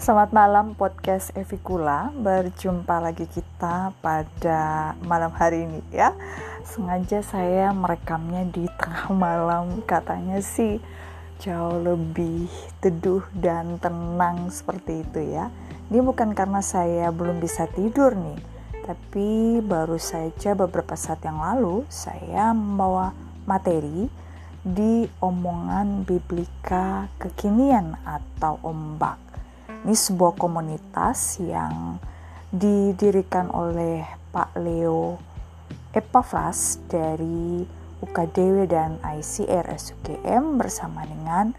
Selamat 0.00 0.32
malam 0.32 0.72
podcast 0.80 1.28
Evikula. 1.36 2.08
Berjumpa 2.16 3.04
lagi 3.04 3.28
kita 3.28 3.92
pada 4.00 4.96
malam 5.04 5.28
hari 5.28 5.68
ini 5.68 5.84
ya. 5.92 6.16
Sengaja 6.64 7.20
saya 7.20 7.68
merekamnya 7.76 8.48
di 8.48 8.64
tengah 8.80 9.12
malam. 9.12 9.84
Katanya 9.84 10.40
sih 10.40 10.80
jauh 11.44 11.84
lebih 11.84 12.48
teduh 12.80 13.20
dan 13.36 13.76
tenang 13.76 14.48
seperti 14.48 15.04
itu 15.04 15.36
ya. 15.36 15.52
Ini 15.92 16.00
bukan 16.00 16.32
karena 16.32 16.64
saya 16.64 17.12
belum 17.12 17.36
bisa 17.36 17.68
tidur 17.68 18.16
nih 18.16 18.40
Tapi 18.88 19.60
baru 19.60 20.00
saja 20.00 20.56
beberapa 20.56 20.94
saat 20.94 21.18
yang 21.26 21.42
lalu 21.42 21.82
Saya 21.90 22.56
membawa 22.56 23.12
materi 23.42 24.08
di 24.64 25.04
omongan 25.20 26.08
biblika 26.08 27.12
kekinian 27.20 28.00
atau 28.08 28.56
ombak. 28.64 29.29
Ini 29.80 29.96
sebuah 29.96 30.36
komunitas 30.36 31.40
yang 31.40 31.96
didirikan 32.52 33.48
oleh 33.48 34.04
Pak 34.28 34.60
Leo 34.60 35.16
Epafras 35.96 36.76
dari 36.84 37.64
UKDW 38.04 38.68
dan 38.68 39.00
ICR 39.00 39.64
SUGM 39.72 40.60
bersama 40.60 41.08
dengan 41.08 41.56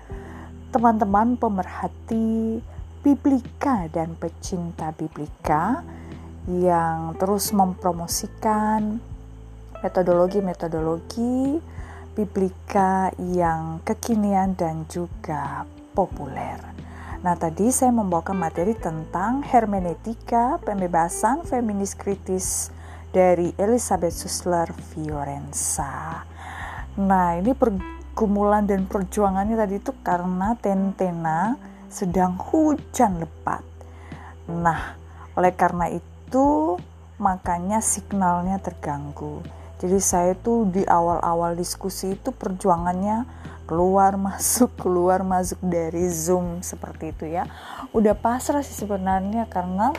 teman-teman 0.69 1.33
pemerhati 1.33 2.61
biblika 3.01 3.89
dan 3.89 4.13
pecinta 4.13 4.93
biblika 4.93 5.81
yang 6.45 7.17
terus 7.17 7.49
mempromosikan 7.57 9.01
metodologi-metodologi 9.81 11.57
biblika 12.13 13.09
yang 13.17 13.81
kekinian 13.81 14.53
dan 14.53 14.85
juga 14.85 15.65
populer. 15.97 16.90
Nah, 17.21 17.37
tadi 17.37 17.69
saya 17.69 17.93
membawakan 17.93 18.33
materi 18.33 18.73
tentang 18.73 19.45
hermeneutika 19.45 20.57
pembebasan 20.65 21.45
feminis 21.45 21.93
kritis 21.93 22.73
dari 23.13 23.53
Elizabeth 23.61 24.17
Susler 24.17 24.73
Fiorenza. 24.73 26.25
Nah, 26.97 27.37
ini 27.37 27.53
pergumulan 27.53 28.65
dan 28.65 28.89
perjuangannya 28.89 29.53
tadi 29.53 29.77
itu 29.77 29.93
karena 30.01 30.57
Tentena 30.57 31.53
sedang 31.93 32.41
hujan 32.41 33.21
lebat. 33.21 33.61
Nah, 34.49 34.97
oleh 35.37 35.53
karena 35.53 35.93
itu 35.93 36.73
makanya 37.21 37.85
signalnya 37.85 38.57
terganggu. 38.57 39.45
Jadi 39.77 40.01
saya 40.01 40.33
tuh 40.33 40.65
di 40.73 40.81
awal-awal 40.89 41.53
diskusi 41.53 42.17
itu 42.17 42.33
perjuangannya 42.33 43.29
keluar 43.71 44.19
masuk 44.27 44.75
keluar 44.75 45.23
masuk 45.23 45.63
dari 45.63 46.11
Zoom. 46.11 46.59
Seperti 46.59 47.15
itu 47.15 47.31
ya. 47.31 47.47
Udah 47.95 48.11
pasrah 48.11 48.59
sih 48.59 48.75
sebenarnya 48.75 49.47
karena 49.47 49.95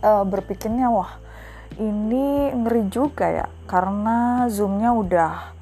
uh, 0.00 0.24
berpikirnya 0.24 0.88
wah 0.88 1.20
ini 1.76 2.56
ngeri 2.56 2.88
juga 2.88 3.28
ya. 3.28 3.46
Karena 3.68 4.48
Zoomnya 4.48 4.96
udah 4.96 5.52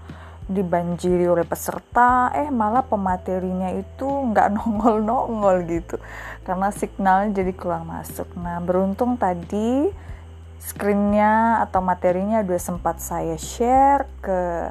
dibanjiri 0.47 1.27
oleh 1.31 1.47
peserta 1.47 2.29
eh 2.35 2.51
malah 2.51 2.85
pematerinya 2.87 3.73
itu 3.75 4.07
nggak 4.07 4.49
nongol-nongol 4.55 5.67
gitu. 5.67 5.99
Karena 6.47 6.71
signalnya 6.71 7.43
jadi 7.43 7.51
keluar 7.51 7.83
masuk. 7.83 8.31
Nah 8.39 8.63
beruntung 8.63 9.19
tadi 9.19 9.91
screennya 10.63 11.59
atau 11.67 11.83
materinya 11.83 12.47
sudah 12.47 12.63
sempat 12.63 13.03
saya 13.03 13.35
share 13.35 14.07
ke 14.23 14.71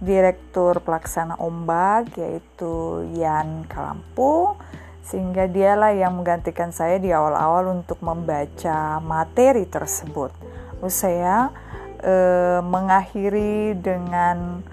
direktur 0.00 0.84
pelaksana 0.84 1.40
ombak 1.40 2.12
yaitu 2.20 3.04
Yan 3.16 3.64
Kalampung 3.64 4.60
sehingga 5.06 5.46
dialah 5.46 5.94
yang 5.94 6.18
menggantikan 6.18 6.74
saya 6.74 6.98
di 6.98 7.14
awal-awal 7.14 7.78
untuk 7.78 8.02
membaca 8.02 8.98
materi 8.98 9.62
tersebut. 9.62 10.34
Lalu 10.82 10.90
saya 10.90 11.54
eh, 12.02 12.58
mengakhiri 12.58 13.78
dengan 13.78 14.66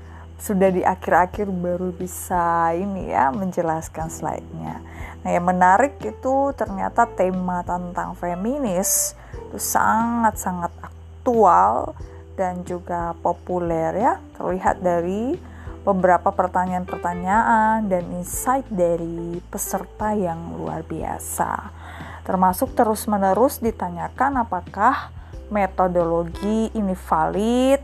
sudah 0.43 0.75
di 0.75 0.83
akhir-akhir 0.83 1.47
baru 1.47 1.95
bisa 1.95 2.75
ini 2.75 3.13
ya 3.13 3.31
menjelaskan 3.31 4.11
slide-nya. 4.11 4.83
Nah, 5.23 5.29
yang 5.31 5.47
menarik 5.47 5.95
itu 6.03 6.51
ternyata 6.51 7.07
tema 7.07 7.63
tentang 7.63 8.11
feminis 8.19 9.15
itu 9.31 9.55
sangat-sangat 9.55 10.73
aktual 10.83 11.95
dan 12.33 12.65
juga 12.65 13.17
populer 13.19 13.91
ya. 13.97 14.13
Terlihat 14.37 14.81
dari 14.81 15.35
beberapa 15.83 16.31
pertanyaan-pertanyaan 16.31 17.91
dan 17.91 18.03
insight 18.15 18.63
dari 18.71 19.41
peserta 19.51 20.15
yang 20.15 20.55
luar 20.55 20.81
biasa. 20.87 21.71
Termasuk 22.23 22.71
terus-menerus 22.71 23.59
ditanyakan 23.59 24.47
apakah 24.47 25.11
metodologi 25.51 26.71
ini 26.71 26.95
valid 26.95 27.83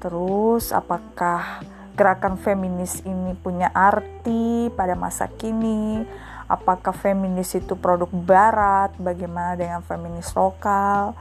terus 0.00 0.72
apakah 0.72 1.64
gerakan 1.96 2.36
feminis 2.36 3.00
ini 3.04 3.32
punya 3.38 3.72
arti 3.72 4.68
pada 4.72 4.92
masa 4.92 5.28
kini 5.28 6.04
apakah 6.48 6.92
feminis 6.92 7.56
itu 7.56 7.74
produk 7.76 8.08
barat, 8.12 8.92
bagaimana 9.00 9.56
dengan 9.56 9.80
feminis 9.80 10.32
lokal, 10.36 11.16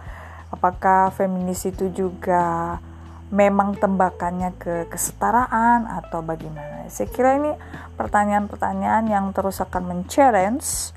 apakah 0.54 1.10
feminis 1.10 1.66
itu 1.66 1.90
juga 1.90 2.78
memang 3.34 3.74
tembakannya 3.74 4.54
ke 4.62 4.86
kesetaraan 4.94 5.90
atau 5.90 6.22
bagaimana. 6.22 6.86
Saya 6.94 7.10
kira 7.10 7.42
ini 7.42 7.58
pertanyaan-pertanyaan 7.98 9.10
yang 9.10 9.34
terus 9.34 9.58
akan 9.58 9.90
men-challenge 9.90 10.94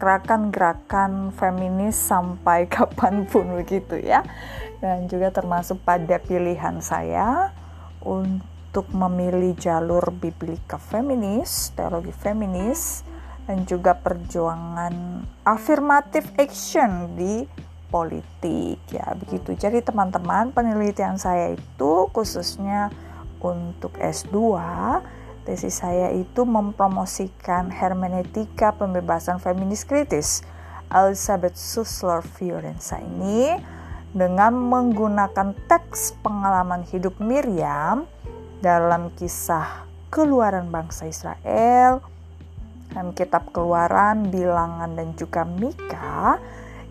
gerakan-gerakan 0.00 1.30
feminis 1.36 1.94
sampai 1.94 2.64
kapan 2.72 3.28
pun 3.28 3.60
begitu 3.60 4.00
ya. 4.00 4.24
Dan 4.80 5.04
juga 5.12 5.28
termasuk 5.28 5.84
pada 5.84 6.16
pilihan 6.16 6.80
saya 6.80 7.52
untuk 8.00 8.88
memilih 8.88 9.52
jalur 9.56 10.08
biblika 10.08 10.80
feminis, 10.80 11.72
teologi 11.76 12.12
feminis, 12.16 13.04
dan 13.44 13.68
juga 13.68 13.92
perjuangan 13.92 15.24
afirmatif 15.44 16.32
action 16.40 17.12
di 17.12 17.44
politik 17.94 18.82
ya 18.90 19.14
begitu. 19.14 19.54
Jadi 19.54 19.78
teman-teman 19.86 20.50
penelitian 20.50 21.14
saya 21.14 21.54
itu 21.54 22.10
khususnya 22.10 22.90
untuk 23.38 23.94
S2 23.94 24.34
tesis 25.46 25.78
saya 25.78 26.10
itu 26.10 26.42
mempromosikan 26.42 27.70
hermeneutika 27.70 28.74
pembebasan 28.74 29.38
feminis 29.38 29.86
kritis 29.86 30.42
Elizabeth 30.90 31.54
Susler 31.54 32.24
Fiorenza 32.24 32.98
ini 32.98 33.54
dengan 34.10 34.56
menggunakan 34.56 35.54
teks 35.70 36.18
pengalaman 36.24 36.82
hidup 36.90 37.14
Miriam 37.22 38.08
dalam 38.58 39.12
kisah 39.14 39.86
keluaran 40.08 40.72
bangsa 40.72 41.06
Israel 41.06 42.00
dan 42.94 43.10
kitab 43.12 43.50
keluaran, 43.50 44.30
bilangan 44.30 44.94
dan 44.94 45.12
juga 45.18 45.42
Mika 45.44 46.38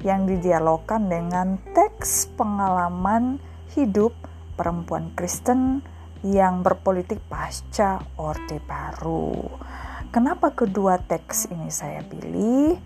yang 0.04 0.28
didialogkan 0.28 1.08
dengan 1.08 1.58
teks 1.72 2.28
pengalaman 2.36 3.40
hidup 3.74 4.12
perempuan 4.60 5.16
Kristen 5.16 5.80
yang 6.24 6.64
berpolitik 6.64 7.20
pasca 7.28 8.04
Orde 8.20 8.60
Baru. 8.64 9.48
Kenapa 10.14 10.54
kedua 10.54 11.02
teks 11.02 11.50
ini 11.50 11.74
saya 11.74 12.06
pilih? 12.06 12.78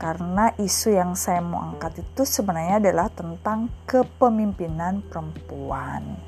Karena 0.00 0.50
isu 0.58 0.98
yang 0.98 1.14
saya 1.14 1.38
mau 1.38 1.62
angkat 1.62 2.02
itu 2.02 2.26
sebenarnya 2.26 2.82
adalah 2.82 3.06
tentang 3.12 3.70
kepemimpinan 3.86 4.98
perempuan. 5.06 6.18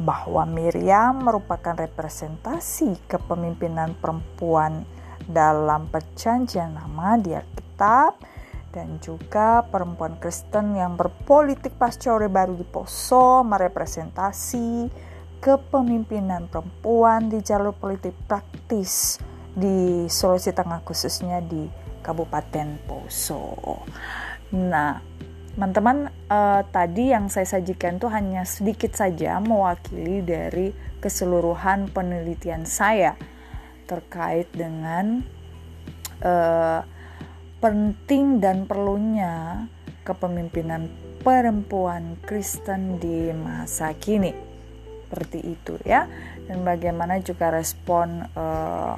Bahwa 0.00 0.48
Miriam 0.48 1.20
merupakan 1.20 1.76
representasi 1.76 3.04
kepemimpinan 3.04 3.92
perempuan 4.00 4.88
dalam 5.28 5.92
perjanjian 5.92 6.72
lama 6.72 7.20
di 7.20 7.36
Alkitab 7.36 8.16
dan 8.70 9.02
juga 9.02 9.66
perempuan 9.66 10.16
Kristen 10.22 10.78
yang 10.78 10.94
berpolitik 10.94 11.74
pasca 11.74 12.14
Orde 12.14 12.30
Baru 12.30 12.54
di 12.54 12.66
Poso 12.66 13.42
merepresentasi 13.42 14.90
kepemimpinan 15.42 16.46
perempuan 16.46 17.26
di 17.26 17.42
jalur 17.42 17.74
politik 17.74 18.14
praktis 18.30 19.18
di 19.50 20.06
Sulawesi 20.06 20.54
Tengah 20.54 20.80
khususnya 20.86 21.42
di 21.42 21.66
Kabupaten 22.00 22.78
Poso. 22.86 23.58
Nah, 24.54 25.02
teman-teman 25.58 26.08
eh, 26.30 26.62
tadi 26.70 27.10
yang 27.10 27.26
saya 27.26 27.58
sajikan 27.58 27.98
itu 27.98 28.06
hanya 28.06 28.46
sedikit 28.46 28.94
saja 28.94 29.42
mewakili 29.42 30.22
dari 30.22 30.70
keseluruhan 31.00 31.90
penelitian 31.90 32.68
saya 32.68 33.16
terkait 33.88 34.46
dengan 34.54 35.26
uh, 36.22 36.86
penting 37.60 38.40
dan 38.40 38.64
perlunya 38.64 39.68
kepemimpinan 40.02 40.88
perempuan 41.20 42.16
Kristen 42.24 42.96
di 42.96 43.30
masa 43.36 43.92
kini. 43.94 44.32
Seperti 45.06 45.38
itu 45.44 45.76
ya. 45.84 46.08
Dan 46.48 46.64
bagaimana 46.66 47.20
juga 47.20 47.52
respon 47.52 48.24
eh, 48.24 48.94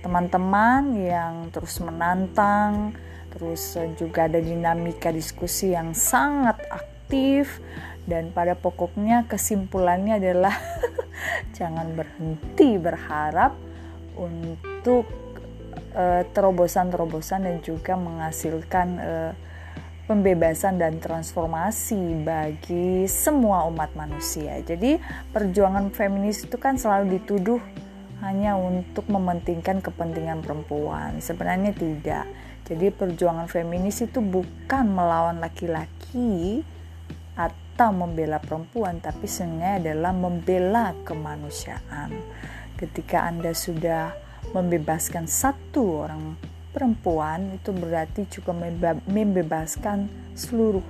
teman-teman 0.00 0.96
yang 0.96 1.34
terus 1.52 1.78
menantang, 1.84 2.96
terus 3.30 3.76
juga 4.00 4.26
ada 4.26 4.40
dinamika 4.40 5.12
diskusi 5.12 5.76
yang 5.76 5.92
sangat 5.92 6.56
aktif 6.72 7.60
dan 8.06 8.30
pada 8.30 8.54
pokoknya 8.54 9.26
kesimpulannya 9.26 10.22
adalah 10.22 10.54
jangan 11.58 11.90
berhenti 11.98 12.78
berharap 12.78 13.58
untuk 14.14 15.25
terobosan-terobosan 16.36 17.48
dan 17.48 17.56
juga 17.64 17.96
menghasilkan 17.96 18.88
uh, 19.00 19.32
pembebasan 20.06 20.78
dan 20.78 21.02
transformasi 21.02 22.22
bagi 22.22 23.10
semua 23.10 23.66
umat 23.66 23.96
manusia. 23.98 24.60
Jadi, 24.62 25.02
perjuangan 25.34 25.90
feminis 25.90 26.46
itu 26.46 26.56
kan 26.60 26.78
selalu 26.78 27.18
dituduh 27.18 27.58
hanya 28.22 28.54
untuk 28.54 29.08
mementingkan 29.10 29.82
kepentingan 29.82 30.44
perempuan. 30.46 31.18
Sebenarnya 31.18 31.74
tidak. 31.74 32.24
Jadi, 32.68 32.92
perjuangan 32.94 33.50
feminis 33.50 34.04
itu 34.04 34.22
bukan 34.22 34.84
melawan 34.86 35.42
laki-laki 35.42 36.62
atau 37.34 37.90
membela 37.92 38.38
perempuan, 38.38 39.02
tapi 39.02 39.26
sebenarnya 39.26 39.90
adalah 39.90 40.12
membela 40.14 40.94
kemanusiaan. 41.02 42.14
Ketika 42.78 43.26
Anda 43.26 43.52
sudah 43.56 44.25
membebaskan 44.56 45.28
satu 45.28 46.08
orang 46.08 46.40
perempuan 46.72 47.52
itu 47.52 47.76
berarti 47.76 48.24
juga 48.32 48.56
membebaskan 49.04 50.08
seluruh 50.32 50.84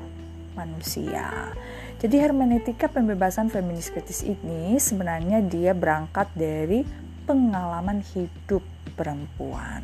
manusia. 0.55 1.51
Jadi 1.99 2.23
hermeneutika 2.23 2.87
pembebasan 2.87 3.51
feminis 3.51 3.91
kritis 3.91 4.23
ini 4.23 4.79
sebenarnya 4.79 5.43
dia 5.43 5.75
berangkat 5.75 6.31
dari 6.39 6.87
pengalaman 7.27 8.07
hidup 8.15 8.63
perempuan. 8.95 9.83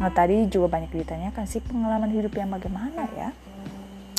Nah 0.00 0.10
tadi 0.10 0.48
juga 0.48 0.72
banyak 0.72 0.90
ditanyakan 0.90 1.44
sih 1.44 1.60
pengalaman 1.60 2.10
hidup 2.10 2.32
yang 2.34 2.50
bagaimana 2.50 3.06
ya. 3.12 3.30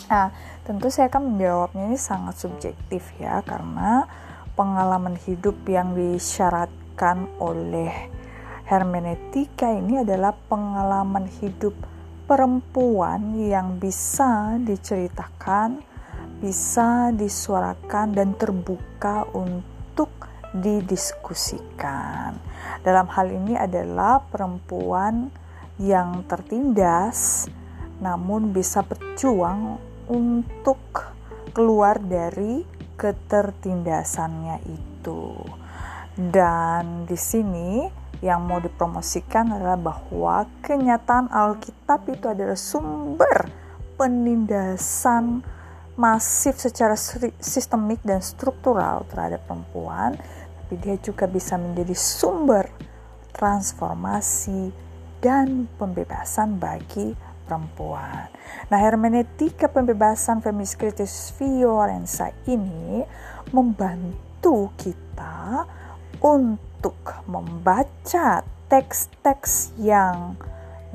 Nah 0.07 0.29
tentu 0.63 0.93
saya 0.93 1.09
akan 1.09 1.35
menjawabnya 1.35 1.89
ini 1.89 1.99
sangat 1.99 2.39
subjektif 2.39 3.09
ya 3.17 3.41
karena 3.43 4.07
pengalaman 4.53 5.17
hidup 5.25 5.57
yang 5.65 5.97
disyaratkan 5.97 7.25
oleh 7.41 7.91
hermeneutika 8.67 9.71
ini 9.71 10.01
adalah 10.01 10.31
pengalaman 10.35 11.27
hidup 11.41 11.75
perempuan 12.23 13.35
yang 13.35 13.77
bisa 13.77 14.55
diceritakan, 14.63 15.83
bisa 16.39 17.11
disuarakan 17.11 18.15
dan 18.15 18.35
terbuka 18.39 19.27
untuk 19.35 20.09
didiskusikan. 20.53 22.37
Dalam 22.85 23.07
hal 23.11 23.27
ini 23.33 23.57
adalah 23.57 24.23
perempuan 24.23 25.33
yang 25.81 26.23
tertindas 26.29 27.49
namun 28.03 28.51
bisa 28.51 28.83
berjuang 28.83 29.79
untuk 30.11 30.77
keluar 31.55 31.97
dari 32.03 32.67
ketertindasannya 32.99 34.57
itu. 34.67 35.33
Dan 36.13 37.09
di 37.09 37.17
sini 37.17 38.02
yang 38.23 38.47
mau 38.47 38.63
dipromosikan 38.63 39.51
adalah 39.51 39.75
bahwa 39.75 40.47
kenyataan 40.63 41.27
Alkitab 41.27 42.07
itu 42.07 42.31
adalah 42.31 42.55
sumber 42.55 43.51
penindasan 43.99 45.43
masif 45.99 46.55
secara 46.55 46.95
sistemik 47.43 47.99
dan 48.01 48.23
struktural 48.23 49.03
terhadap 49.11 49.43
perempuan, 49.43 50.15
tapi 50.63 50.79
dia 50.79 50.95
juga 51.03 51.27
bisa 51.27 51.59
menjadi 51.59 51.91
sumber 51.91 52.71
transformasi 53.35 54.71
dan 55.19 55.67
pembebasan 55.75 56.57
bagi 56.57 57.13
perempuan. 57.43 58.31
Nah, 58.71 58.79
hermeneutika 58.79 59.67
pembebasan 59.67 60.39
feminis 60.39 60.79
kritis 60.79 61.35
Fiorenza 61.35 62.31
ini 62.47 63.03
membantu 63.51 64.71
kita 64.79 65.67
untuk 66.23 66.95
membaca 67.27 68.47
teks-teks 68.71 69.75
yang 69.75 70.39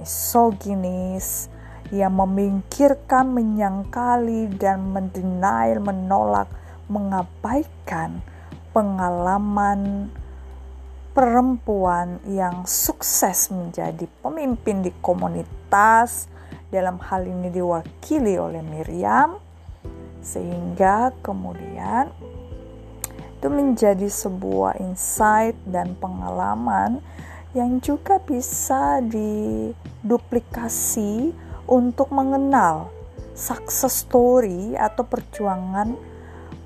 misoginis, 0.01 1.53
yang 1.93 2.17
memingkirkan, 2.17 3.29
menyangkali, 3.37 4.49
dan 4.57 4.89
mendenial, 4.89 5.85
menolak, 5.85 6.49
mengabaikan 6.89 8.25
pengalaman 8.73 10.09
perempuan 11.13 12.25
yang 12.25 12.65
sukses 12.65 13.53
menjadi 13.53 14.09
pemimpin 14.25 14.81
di 14.81 14.93
komunitas, 15.05 16.31
dalam 16.69 17.01
hal 17.01 17.25
ini 17.25 17.49
diwakili 17.49 18.37
oleh 18.37 18.61
Miriam, 18.61 19.41
sehingga 20.21 21.17
kemudian 21.25 22.13
itu 23.39 23.47
menjadi 23.47 24.11
sebuah 24.11 24.83
insight 24.83 25.55
dan 25.63 25.95
pengalaman 26.03 26.99
yang 27.55 27.79
juga 27.79 28.19
bisa 28.19 28.99
diduplikasi 28.99 31.31
untuk 31.71 32.11
mengenal 32.11 32.91
success 33.39 34.03
story 34.03 34.75
atau 34.75 35.07
perjuangan 35.07 35.95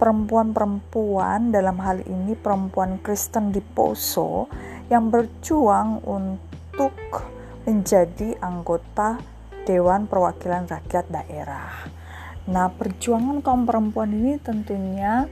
perempuan-perempuan 0.00 1.52
dalam 1.52 1.76
hal 1.76 2.00
ini 2.08 2.32
perempuan 2.32 2.96
Kristen 3.04 3.52
di 3.52 3.60
Poso 3.60 4.48
yang 4.88 5.12
berjuang 5.12 6.00
untuk 6.08 6.96
menjadi 7.68 8.40
anggota 8.40 9.20
Dewan 9.68 10.08
Perwakilan 10.08 10.64
Rakyat 10.64 11.12
Daerah. 11.12 11.92
Nah, 12.48 12.72
perjuangan 12.72 13.44
kaum 13.44 13.68
perempuan 13.68 14.10
ini 14.10 14.34
tentunya 14.40 15.28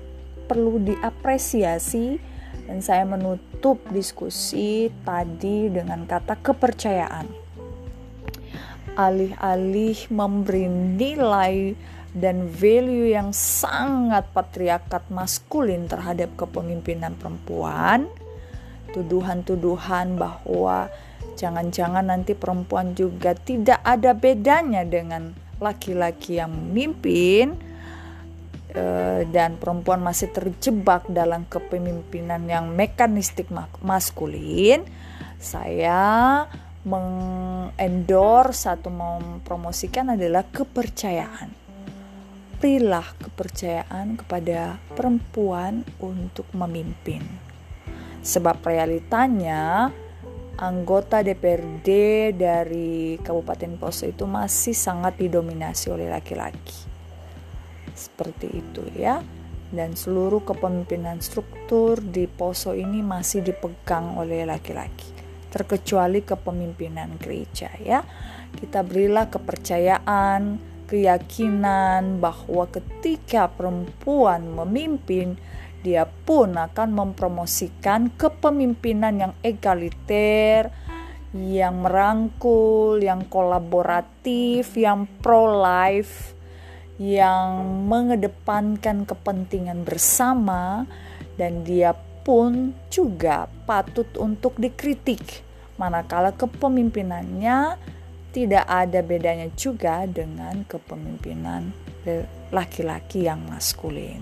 perlu 0.50 0.82
diapresiasi 0.82 2.18
dan 2.66 2.82
saya 2.82 3.06
menutup 3.06 3.78
diskusi 3.94 4.90
tadi 5.06 5.70
dengan 5.70 6.02
kata 6.10 6.34
kepercayaan. 6.42 7.30
Alih-alih 8.98 10.10
memberi 10.10 10.66
nilai 10.66 11.78
dan 12.10 12.50
value 12.50 13.14
yang 13.14 13.30
sangat 13.30 14.26
patriarkat 14.34 15.06
maskulin 15.14 15.86
terhadap 15.86 16.34
kepemimpinan 16.34 17.14
perempuan, 17.14 18.10
tuduhan-tuduhan 18.90 20.18
bahwa 20.18 20.90
jangan-jangan 21.38 22.10
nanti 22.10 22.34
perempuan 22.34 22.98
juga 22.98 23.38
tidak 23.38 23.78
ada 23.86 24.10
bedanya 24.10 24.82
dengan 24.82 25.30
laki-laki 25.62 26.42
yang 26.42 26.50
memimpin, 26.50 27.69
dan 29.30 29.58
perempuan 29.58 30.00
masih 30.02 30.30
terjebak 30.30 31.06
dalam 31.10 31.46
kepemimpinan 31.46 32.46
yang 32.46 32.70
mekanistik 32.72 33.50
maskulin, 33.82 34.86
saya 35.40 36.44
mengendorse 36.84 38.68
atau 38.68 38.88
mempromosikan 38.88 40.16
adalah 40.16 40.44
kepercayaan. 40.48 41.52
Berilah 42.60 43.08
kepercayaan 43.16 44.20
kepada 44.20 44.76
perempuan 44.92 45.84
untuk 46.00 46.44
memimpin. 46.52 47.24
Sebab 48.20 48.60
realitanya 48.60 49.88
anggota 50.60 51.24
DPRD 51.24 51.88
dari 52.36 53.16
Kabupaten 53.16 53.80
Poso 53.80 54.04
itu 54.04 54.28
masih 54.28 54.76
sangat 54.76 55.16
didominasi 55.16 55.88
oleh 55.88 56.12
laki-laki 56.12 56.89
seperti 58.00 58.48
itu 58.48 58.80
ya. 58.96 59.20
Dan 59.70 59.94
seluruh 59.94 60.42
kepemimpinan 60.42 61.22
struktur 61.22 62.00
di 62.00 62.26
Poso 62.26 62.74
ini 62.74 63.04
masih 63.04 63.44
dipegang 63.44 64.18
oleh 64.18 64.42
laki-laki 64.42 65.20
terkecuali 65.50 66.22
kepemimpinan 66.22 67.18
gereja 67.18 67.68
ya. 67.82 68.00
Kita 68.50 68.86
berilah 68.86 69.30
kepercayaan 69.30 70.58
keyakinan 70.90 72.18
bahwa 72.18 72.66
ketika 72.66 73.46
perempuan 73.46 74.50
memimpin 74.50 75.38
dia 75.86 76.06
pun 76.06 76.58
akan 76.58 76.92
mempromosikan 76.92 78.10
kepemimpinan 78.18 79.14
yang 79.16 79.34
egaliter, 79.40 80.68
yang 81.32 81.86
merangkul, 81.86 83.00
yang 83.00 83.24
kolaboratif, 83.30 84.74
yang 84.76 85.06
pro-life, 85.22 86.34
yang 87.00 87.64
mengedepankan 87.88 89.08
kepentingan 89.08 89.88
bersama 89.88 90.84
dan 91.40 91.64
dia 91.64 91.96
pun 92.20 92.76
juga 92.92 93.48
patut 93.64 94.04
untuk 94.20 94.60
dikritik 94.60 95.40
manakala 95.80 96.36
kepemimpinannya 96.36 97.80
tidak 98.36 98.68
ada 98.68 99.00
bedanya 99.00 99.48
juga 99.56 100.04
dengan 100.04 100.62
kepemimpinan 100.68 101.72
laki-laki 102.52 103.24
yang 103.24 103.40
maskulin. 103.48 104.20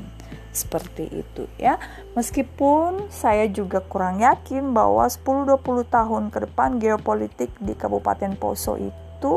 Seperti 0.55 1.11
itu 1.13 1.45
ya. 1.61 1.77
Meskipun 2.17 3.11
saya 3.13 3.51
juga 3.51 3.85
kurang 3.85 4.23
yakin 4.23 4.73
bahwa 4.73 5.05
10-20 5.05 5.87
tahun 5.87 6.25
ke 6.33 6.39
depan 6.49 6.79
geopolitik 6.81 7.51
di 7.61 7.77
Kabupaten 7.77 8.39
Poso 8.39 8.79
itu 8.79 9.37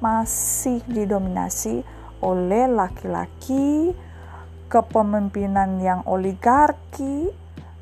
masih 0.00 0.80
didominasi 0.88 1.84
oleh 2.20 2.68
laki-laki, 2.68 3.92
kepemimpinan 4.70 5.80
yang 5.82 6.00
oligarki 6.06 7.32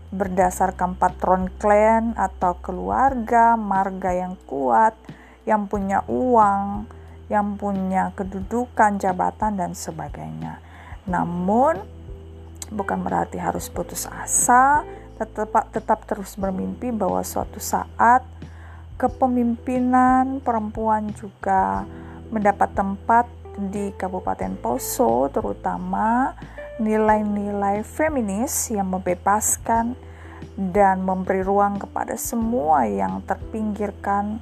berdasarkan 0.09 0.97
patron 0.97 1.53
klan 1.61 2.17
atau 2.17 2.57
keluarga, 2.65 3.61
marga 3.61 4.17
yang 4.17 4.41
kuat, 4.49 4.97
yang 5.45 5.69
punya 5.69 6.01
uang, 6.09 6.89
yang 7.29 7.61
punya 7.61 8.17
kedudukan, 8.17 8.97
jabatan, 8.97 9.61
dan 9.61 9.77
sebagainya. 9.77 10.65
Namun, 11.05 11.77
bukan 12.73 13.05
berarti 13.05 13.37
harus 13.37 13.69
putus 13.69 14.09
asa, 14.09 14.81
tetap, 15.21 15.69
tetap 15.77 16.09
terus 16.09 16.41
bermimpi 16.41 16.89
bahwa 16.89 17.21
suatu 17.21 17.61
saat 17.61 18.25
kepemimpinan 18.97 20.41
perempuan 20.41 21.13
juga 21.15 21.85
mendapat 22.33 22.73
tempat 22.73 23.27
di 23.59 23.91
Kabupaten 23.99 24.55
Poso, 24.63 25.27
terutama 25.35 26.39
nilai-nilai 26.79 27.83
feminis 27.83 28.71
yang 28.71 28.95
membebaskan 28.95 29.99
dan 30.55 31.03
memberi 31.03 31.43
ruang 31.43 31.83
kepada 31.83 32.15
semua 32.15 32.87
yang 32.87 33.19
terpinggirkan 33.27 34.39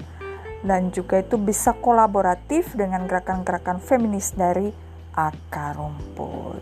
dan 0.61 0.93
juga 0.93 1.25
itu 1.25 1.41
bisa 1.41 1.73
kolaboratif 1.73 2.77
dengan 2.77 3.09
gerakan-gerakan 3.09 3.81
feminis 3.81 4.37
dari 4.37 4.69
akar 5.17 5.81
rumput. 5.81 6.61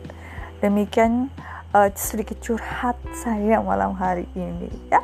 Demikian 0.63 1.31
uh, 1.75 1.91
sedikit 1.99 2.39
curhat 2.39 2.99
saya 3.19 3.59
malam 3.59 3.99
hari 3.99 4.31
ini 4.39 4.71
ya. 4.91 5.03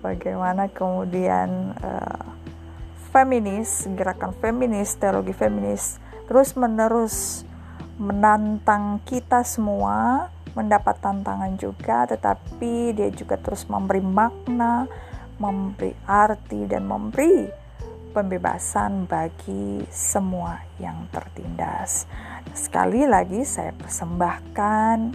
Bagaimana 0.00 0.70
kemudian 0.72 1.76
uh, 1.82 2.24
feminis, 3.12 3.84
gerakan 3.96 4.32
feminis, 4.38 4.96
teologi 4.96 5.34
feminis 5.34 6.05
terus 6.26 6.54
menerus 6.58 7.46
menantang 7.96 9.00
kita 9.08 9.40
semua 9.46 10.28
mendapat 10.52 10.98
tantangan 11.00 11.56
juga 11.56 12.04
tetapi 12.10 12.92
dia 12.92 13.08
juga 13.12 13.40
terus 13.40 13.64
memberi 13.68 14.04
makna 14.04 14.84
memberi 15.36 15.92
arti 16.08 16.64
dan 16.64 16.88
memberi 16.88 17.66
pembebasan 18.16 19.04
bagi 19.04 19.84
semua 19.92 20.56
yang 20.80 21.04
tertindas. 21.12 22.08
Sekali 22.56 23.04
lagi 23.04 23.44
saya 23.44 23.76
persembahkan 23.76 25.12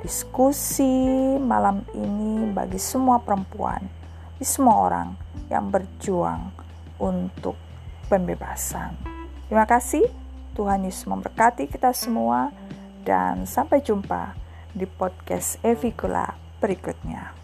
diskusi 0.00 1.36
malam 1.36 1.84
ini 1.92 2.48
bagi 2.48 2.80
semua 2.80 3.20
perempuan 3.20 3.84
di 4.40 4.48
semua 4.48 4.88
orang 4.88 5.08
yang 5.52 5.68
berjuang 5.68 6.48
untuk 6.96 7.60
pembebasan. 8.08 8.96
Terima 9.44 9.68
kasih 9.68 10.19
Tuhan 10.54 10.86
Yesus 10.86 11.08
memberkati 11.08 11.66
kita 11.70 11.94
semua 11.96 12.52
dan 13.02 13.48
sampai 13.48 13.80
jumpa 13.80 14.36
di 14.76 14.86
podcast 14.86 15.58
Evikula 15.64 16.36
berikutnya. 16.60 17.39